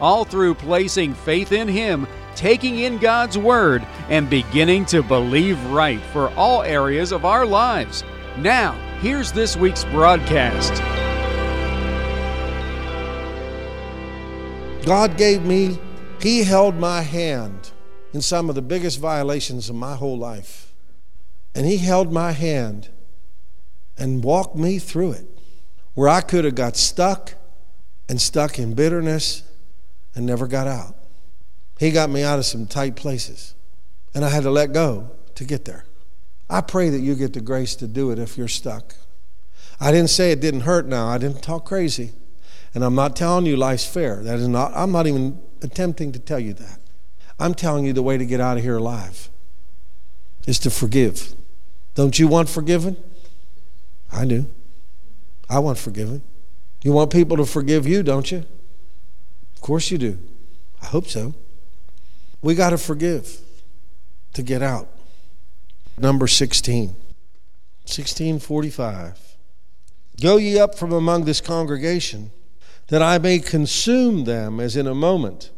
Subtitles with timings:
[0.00, 6.00] all through placing faith in Him, taking in God's Word, and beginning to believe right
[6.12, 8.04] for all areas of our lives.
[8.38, 10.72] Now, here's this week's broadcast.
[14.84, 15.78] God gave me,
[16.20, 17.70] He held my hand
[18.12, 20.74] in some of the biggest violations of my whole life.
[21.54, 22.90] And He held my hand
[23.96, 25.26] and walked me through it,
[25.94, 27.34] where I could have got stuck
[28.08, 29.44] and stuck in bitterness
[30.14, 30.96] and never got out.
[31.78, 33.54] He got me out of some tight places,
[34.14, 35.84] and I had to let go to get there.
[36.48, 38.94] I pray that you get the grace to do it if you're stuck.
[39.80, 41.08] I didn't say it didn't hurt now.
[41.08, 42.12] I didn't talk crazy.
[42.74, 44.22] And I'm not telling you life's fair.
[44.22, 46.80] That is not I'm not even attempting to tell you that.
[47.38, 49.30] I'm telling you the way to get out of here alive
[50.46, 51.34] is to forgive.
[51.94, 52.96] Don't you want forgiven?
[54.12, 54.46] I do.
[55.48, 56.22] I want forgiven.
[56.82, 58.44] You want people to forgive you, don't you?
[59.64, 60.18] Course you do.
[60.82, 61.32] I hope so.
[62.42, 63.38] We got to forgive
[64.34, 64.88] to get out.
[65.96, 66.88] Number 16.
[66.88, 69.36] 1645.
[70.20, 72.30] Go ye up from among this congregation,
[72.88, 75.50] that I may consume them as in a moment.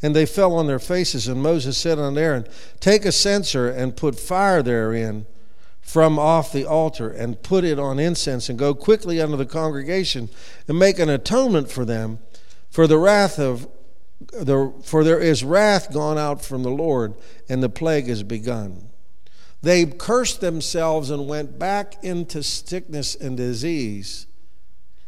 [0.00, 2.46] And they fell on their faces, and Moses said unto Aaron,
[2.80, 5.26] Take a censer and put fire therein
[5.82, 10.30] from off the altar, and put it on incense, and go quickly unto the congregation,
[10.66, 12.20] and make an atonement for them
[12.70, 13.68] for the wrath of
[14.32, 17.14] the, for there is wrath gone out from the Lord,
[17.48, 18.90] and the plague is begun.
[19.62, 24.26] They cursed themselves and went back into sickness and disease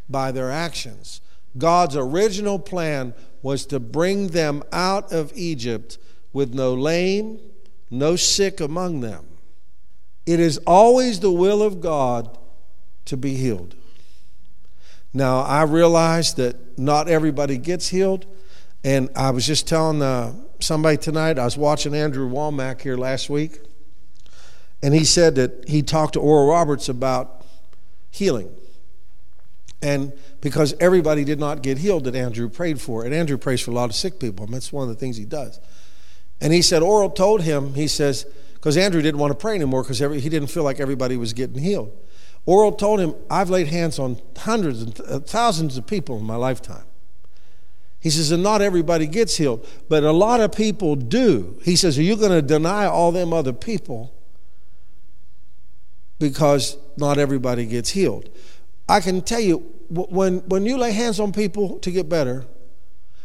[0.09, 1.21] by their actions.
[1.57, 5.99] God's original plan was to bring them out of Egypt
[6.33, 7.41] with no lame,
[7.91, 9.27] no sick among them.
[10.27, 12.39] It is always the will of God
[13.07, 13.75] to be healed.
[15.13, 18.27] Now, I realize that not everybody gets healed.
[18.83, 23.29] And I was just telling uh, somebody tonight, I was watching Andrew Wommack here last
[23.29, 23.59] week,
[24.83, 27.45] and he said that he talked to Oral Roberts about
[28.11, 28.51] healing.
[29.83, 33.71] And because everybody did not get healed that Andrew prayed for, and Andrew prays for
[33.71, 35.61] a lot of sick people, mean, that's one of the things he does.
[36.41, 39.83] And he said, Oral told him, he says, because Andrew didn't want to pray anymore
[39.83, 41.93] because he didn't feel like everybody was getting healed.
[42.47, 46.85] Oral told him, I've laid hands on hundreds and thousands of people in my lifetime.
[48.01, 51.61] He says, and not everybody gets healed, but a lot of people do.
[51.63, 54.15] He says, Are you going to deny all them other people
[56.19, 58.31] because not everybody gets healed?
[58.89, 59.59] I can tell you,
[59.91, 62.47] when, when you lay hands on people to get better,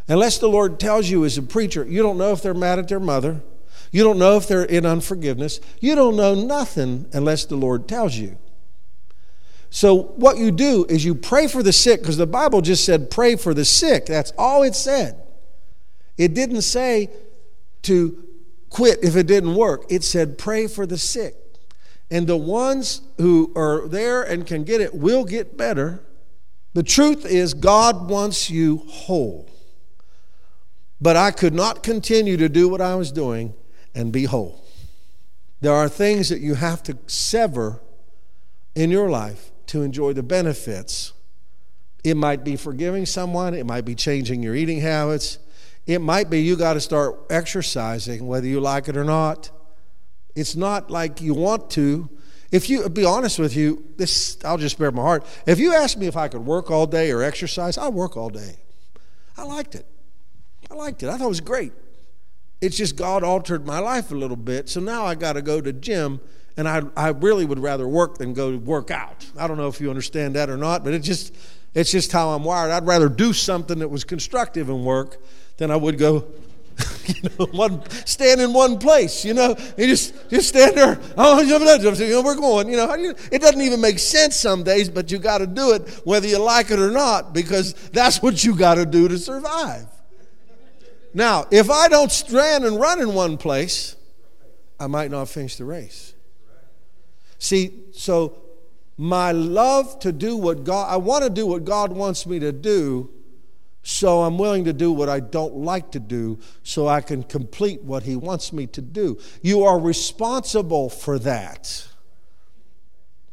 [0.10, 2.90] unless the Lord tells you as a preacher, you don't know if they're mad at
[2.90, 3.42] their mother,
[3.92, 8.18] you don't know if they're in unforgiveness, you don't know nothing unless the Lord tells
[8.18, 8.38] you.
[9.76, 13.12] So, what you do is you pray for the sick, because the Bible just said
[13.12, 14.06] pray for the sick.
[14.06, 15.22] That's all it said.
[16.18, 17.10] It didn't say
[17.82, 18.24] to
[18.70, 21.36] quit if it didn't work, it said pray for the sick.
[22.10, 26.00] And the ones who are there and can get it will get better.
[26.74, 29.52] The truth is, God wants you whole.
[31.02, 33.54] But I could not continue to do what I was doing
[33.94, 34.64] and be whole.
[35.60, 37.82] There are things that you have to sever
[38.74, 41.14] in your life to enjoy the benefits.
[42.04, 45.40] It might be forgiving someone, it might be changing your eating habits,
[45.86, 49.52] it might be you got to start exercising whether you like it or not.
[50.36, 52.10] It's not like you want to.
[52.52, 55.26] If you be honest with you, this I'll just spare my heart.
[55.46, 58.30] If you asked me if I could work all day or exercise, I work all
[58.30, 58.58] day.
[59.38, 59.86] I liked it.
[60.70, 61.10] I liked it.
[61.10, 61.74] I thought it was great.
[62.62, 64.70] It's just God altered my life a little bit.
[64.70, 66.20] So now I got to go to gym
[66.58, 69.26] and I, I really would rather work than go work out.
[69.38, 71.36] I don't know if you understand that or not, but it just
[71.74, 72.72] it's just how I'm wired.
[72.72, 75.18] I'd rather do something that was constructive and work
[75.58, 76.26] than I would go,
[77.06, 79.26] you know, one stand in one place.
[79.26, 81.00] You know, you just just stand there.
[81.18, 82.70] Oh, you know, we're going.
[82.70, 82.94] You know,
[83.32, 86.40] it doesn't even make sense some days, but you got to do it whether you
[86.40, 89.88] like it or not because that's what you got to do to survive.
[91.14, 93.96] Now, if I don't stand and run in one place,
[94.78, 96.15] I might not finish the race.
[97.38, 98.38] See, so
[98.98, 102.52] my love to do what God, I want to do what God wants me to
[102.52, 103.10] do,
[103.88, 107.84] So I'm willing to do what I don't like to do so I can complete
[107.84, 109.20] what He wants me to do.
[109.44, 111.88] You are responsible for that.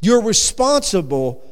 [0.03, 1.43] You're responsible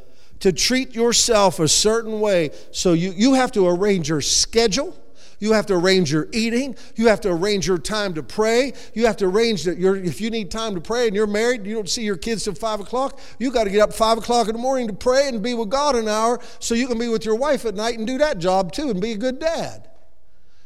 [0.41, 2.51] to treat yourself a certain way.
[2.73, 4.95] So you, you have to arrange your schedule.
[5.41, 6.77] You have to arrange your eating.
[6.95, 8.75] You have to arrange your time to pray.
[8.95, 11.61] You have to arrange that your, if you need time to pray and you're married,
[11.61, 13.19] and you don't see your kids till five o'clock.
[13.39, 15.71] You got to get up five o'clock in the morning to pray and be with
[15.71, 18.39] God an hour so you can be with your wife at night and do that
[18.39, 19.89] job too and be a good dad.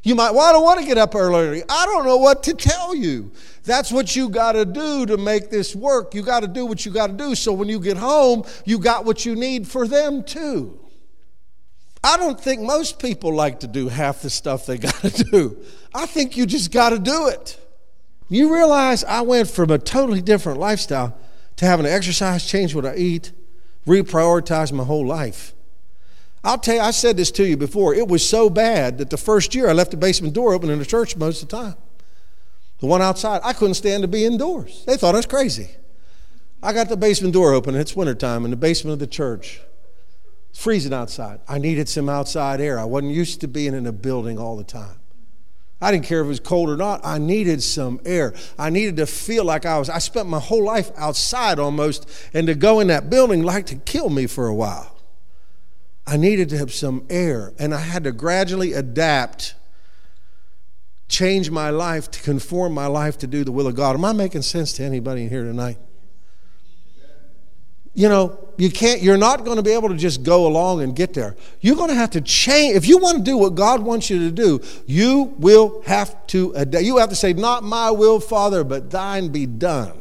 [0.03, 1.63] You might, well, I don't want to get up early.
[1.67, 3.33] I don't know what to tell you.
[3.63, 6.15] That's what you got to do to make this work.
[6.15, 8.79] You got to do what you got to do so when you get home, you
[8.79, 10.84] got what you need for them too.
[12.05, 15.57] I don't think most people like to do half the stuff they got to do.
[15.95, 17.59] I think you just got to do it.
[18.29, 21.17] You realize I went from a totally different lifestyle
[21.57, 23.33] to having to exercise, change what I eat,
[23.87, 25.55] reprioritize my whole life.
[26.43, 27.95] I'll tell you, I said this to you before.
[27.95, 30.79] It was so bad that the first year I left the basement door open in
[30.79, 31.77] the church most of the time.
[32.81, 34.85] The one outside, I couldn't stand to be indoors.
[34.87, 35.71] They thought I was crazy.
[36.63, 39.61] I got the basement door open, it's wintertime in the basement of the church.
[40.55, 41.41] It's freezing outside.
[41.49, 42.79] I needed some outside air.
[42.79, 45.01] I wasn't used to being in a building all the time.
[45.81, 47.01] I didn't care if it was cold or not.
[47.03, 48.35] I needed some air.
[48.57, 49.91] I needed to feel like I was.
[49.91, 53.75] I spent my whole life outside almost, and to go in that building like to
[53.75, 54.97] kill me for a while.
[56.07, 59.57] I needed to have some air, and I had to gradually adapt,
[61.09, 63.97] change my life to conform my life to do the will of God.
[63.97, 65.79] Am I making sense to anybody here tonight?
[67.95, 70.95] You know, you can't, you're not going to be able to just go along and
[70.95, 71.37] get there.
[71.61, 72.77] You're going to have to change.
[72.77, 76.55] If you want to do what God wants you to do, you will have to,
[76.81, 79.93] you have to say, not my will, Father, but thine be done.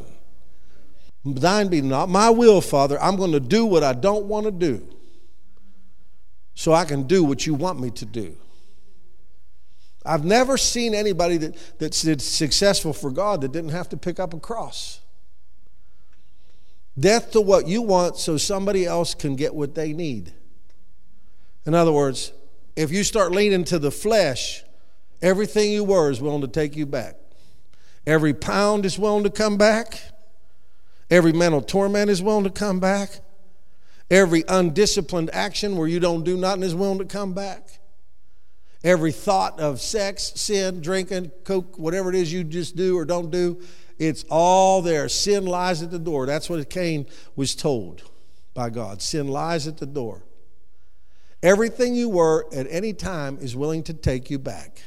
[1.23, 3.01] Thine be not my will, Father.
[3.01, 4.87] I'm going to do what I don't want to do
[6.55, 8.35] so I can do what you want me to do.
[10.05, 14.33] I've never seen anybody that, that's successful for God that didn't have to pick up
[14.33, 14.99] a cross.
[16.99, 20.31] Death to what you want so somebody else can get what they need.
[21.65, 22.33] In other words,
[22.75, 24.63] if you start leaning to the flesh,
[25.21, 27.15] everything you were is willing to take you back.
[28.05, 30.01] Every pound is willing to come back.
[31.09, 33.21] Every mental torment is willing to come back.
[34.11, 37.79] Every undisciplined action where you don't do nothing is willing to come back.
[38.83, 43.31] Every thought of sex, sin, drinking, coke, whatever it is you just do or don't
[43.31, 43.61] do,
[44.03, 45.07] it's all there.
[45.07, 46.25] Sin lies at the door.
[46.25, 48.03] That's what Cain was told
[48.53, 49.01] by God.
[49.01, 50.23] Sin lies at the door.
[51.41, 54.81] Everything you were at any time is willing to take you back.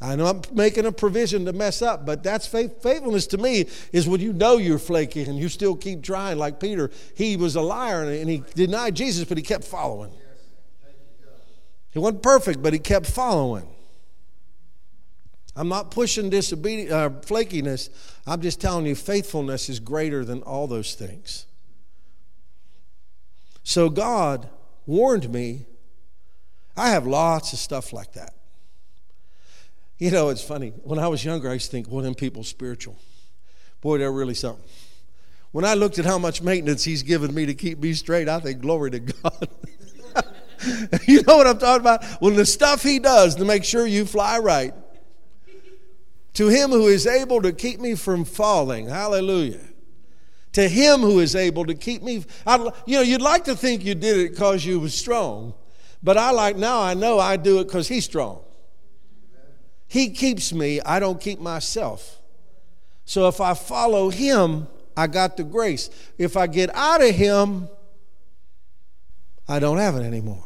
[0.00, 3.66] I know I'm making a provision to mess up, but that's faith, faithfulness to me
[3.92, 6.36] is when you know you're flaky and you still keep trying.
[6.36, 10.12] Like Peter, he was a liar and he denied Jesus, but he kept following.
[11.90, 13.66] He wasn't perfect, but he kept following.
[15.56, 17.88] I'm not pushing disobedience, uh, flakiness.
[18.26, 21.46] I'm just telling you, faithfulness is greater than all those things.
[23.62, 24.48] So God
[24.84, 25.64] warned me.
[26.76, 28.34] I have lots of stuff like that.
[29.98, 30.74] You know, it's funny.
[30.84, 32.98] When I was younger, I used to think, well, them people spiritual.
[33.80, 34.62] Boy, they're really something.
[35.52, 38.40] When I looked at how much maintenance he's given me to keep me straight, I
[38.40, 39.48] think, glory to God.
[41.06, 42.04] you know what I'm talking about?
[42.20, 44.74] Well, the stuff he does to make sure you fly right
[46.36, 48.88] to him who is able to keep me from falling.
[48.88, 49.64] Hallelujah.
[50.52, 52.24] To him who is able to keep me.
[52.46, 55.54] I, you know, you'd like to think you did it because you was strong,
[56.02, 58.42] but I like now I know I do it because he's strong.
[59.86, 62.20] He keeps me, I don't keep myself.
[63.06, 65.88] So if I follow him, I got the grace.
[66.18, 67.70] If I get out of him,
[69.48, 70.44] I don't have it anymore.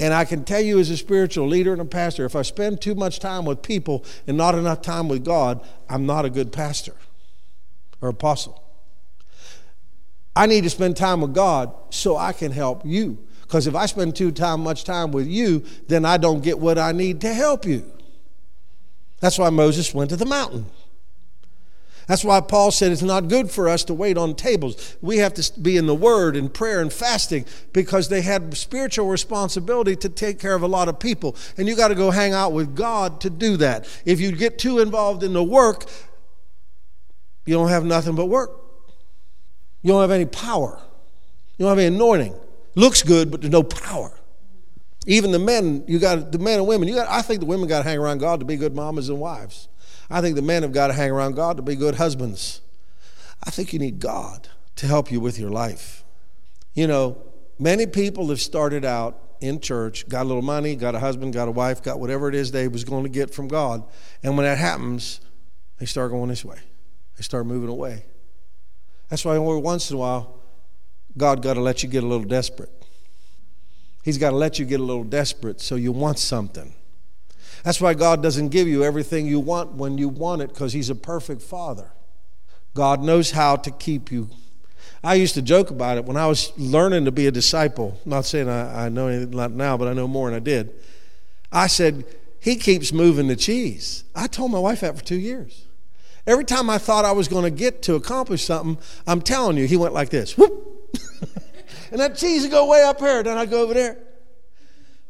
[0.00, 2.80] And I can tell you, as a spiritual leader and a pastor, if I spend
[2.80, 6.52] too much time with people and not enough time with God, I'm not a good
[6.52, 6.94] pastor
[8.00, 8.60] or apostle.
[10.36, 13.18] I need to spend time with God so I can help you.
[13.42, 16.76] Because if I spend too time, much time with you, then I don't get what
[16.76, 17.90] I need to help you.
[19.20, 20.66] That's why Moses went to the mountain.
[22.06, 24.96] That's why Paul said it's not good for us to wait on tables.
[25.00, 29.08] We have to be in the Word and prayer and fasting because they had spiritual
[29.08, 31.36] responsibility to take care of a lot of people.
[31.56, 33.88] And you got to go hang out with God to do that.
[34.04, 35.86] If you get too involved in the work,
[37.46, 38.60] you don't have nothing but work.
[39.82, 40.80] You don't have any power.
[41.56, 42.34] You don't have any anointing.
[42.74, 44.12] Looks good, but there's no power.
[45.06, 46.88] Even the men, you got the men and women.
[46.88, 47.08] You got.
[47.08, 49.68] I think the women got to hang around God to be good mamas and wives.
[50.10, 52.60] I think the men have got to hang around God to be good husbands.
[53.42, 56.04] I think you need God to help you with your life.
[56.74, 57.18] You know,
[57.58, 61.48] many people have started out in church, got a little money, got a husband, got
[61.48, 63.84] a wife, got whatever it is they was going to get from God.
[64.22, 65.20] And when that happens,
[65.78, 66.58] they start going this way.
[67.16, 68.06] They start moving away.
[69.08, 70.40] That's why every once in a while,
[71.16, 72.70] God got to let you get a little desperate.
[74.02, 76.74] He's got to let you get a little desperate so you want something.
[77.64, 80.90] That's why God doesn't give you everything you want when you want it because He's
[80.90, 81.90] a perfect Father.
[82.74, 84.28] God knows how to keep you.
[85.02, 87.98] I used to joke about it when I was learning to be a disciple.
[88.04, 90.74] I'm not saying I, I know anything now, but I know more than I did.
[91.50, 92.04] I said,
[92.38, 94.04] He keeps moving the cheese.
[94.14, 95.64] I told my wife that for two years.
[96.26, 99.66] Every time I thought I was going to get to accomplish something, I'm telling you,
[99.66, 100.36] He went like this.
[100.36, 100.52] Whoop!
[101.90, 103.96] and that cheese would go way up here, then I'd go over there.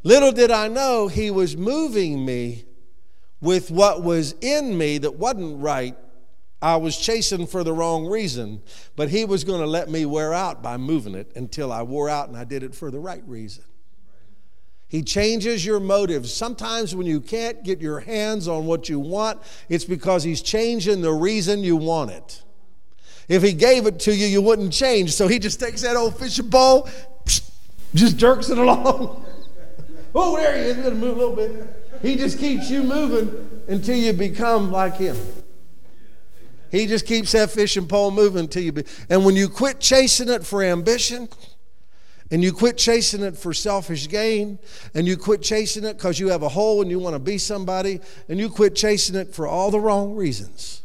[0.05, 2.65] Little did I know he was moving me
[3.41, 5.95] with what was in me that wasn't right.
[6.61, 8.61] I was chasing for the wrong reason,
[8.95, 12.07] but he was going to let me wear out by moving it until I wore
[12.07, 13.63] out and I did it for the right reason.
[14.87, 16.31] He changes your motives.
[16.31, 21.01] Sometimes when you can't get your hands on what you want, it's because he's changing
[21.01, 22.43] the reason you want it.
[23.27, 25.13] If he gave it to you, you wouldn't change.
[25.13, 26.87] So he just takes that old fishing pole,
[27.95, 29.25] just jerks it along.
[30.15, 30.77] Oh, there he is.
[30.77, 31.99] Going to move a little bit.
[32.01, 35.17] He just keeps you moving until you become like him.
[36.71, 38.85] He just keeps that fishing pole moving until you be.
[39.09, 41.29] And when you quit chasing it for ambition,
[42.31, 44.57] and you quit chasing it for selfish gain,
[44.93, 47.37] and you quit chasing it because you have a hole and you want to be
[47.37, 50.81] somebody, and you quit chasing it for all the wrong reasons,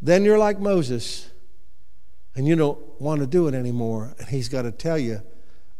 [0.00, 1.30] then you're like Moses,
[2.34, 4.14] and you don't want to do it anymore.
[4.18, 5.22] And he's got to tell you,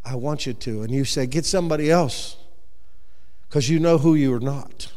[0.03, 0.81] I want you to.
[0.81, 2.37] And you say, Get somebody else
[3.47, 4.91] because you know who you are not.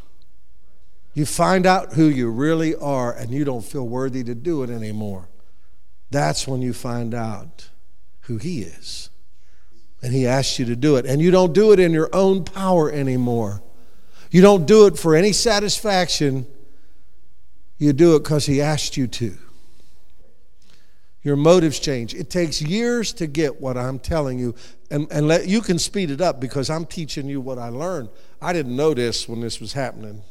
[1.12, 4.70] You find out who you really are and you don't feel worthy to do it
[4.70, 5.28] anymore.
[6.11, 7.70] That's when you find out
[8.23, 9.11] who He is.
[10.02, 11.06] And He asks you to do it.
[11.06, 13.62] And you don't do it in your own power anymore.
[14.30, 16.46] You don't do it for any satisfaction.
[17.78, 19.37] You do it because He asked you to.
[21.25, 22.14] Your motives change.
[22.14, 24.54] It takes years to get what I'm telling you
[24.90, 28.11] and, and let, you can speed it up because I'm teaching you what I learned.
[28.43, 30.23] I didn't know this when this was happening.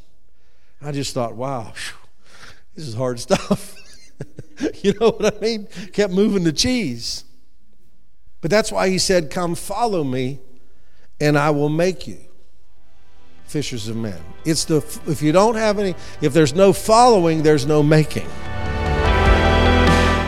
[0.82, 2.10] I just thought, wow, whew,
[2.76, 3.76] this is hard stuff.
[4.84, 5.68] you know what I mean?
[5.94, 7.26] Kept moving the cheese.
[8.40, 10.40] But that's why he said, Come follow me,
[11.20, 12.20] and I will make you
[13.46, 14.20] fishers of men.
[14.46, 18.28] It's the if you don't have any, if there's no following, there's no making.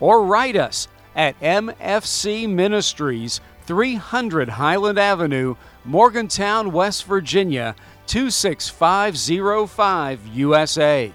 [0.00, 5.54] or write us at MFC Ministries, 300 Highland Avenue,
[5.84, 7.76] Morgantown, West Virginia
[8.06, 11.12] 26505 USA.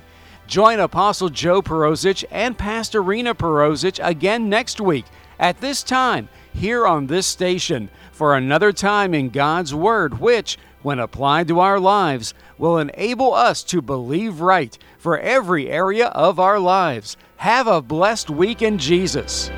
[0.47, 5.03] Join Apostle Joe Perozich and Pastor Rena Perozich again next week
[5.39, 10.99] at this time here on this station for another time in God's Word, which, when
[10.99, 16.59] applied to our lives, will enable us to believe right for every area of our
[16.59, 17.17] lives.
[17.37, 19.51] Have a blessed week in Jesus.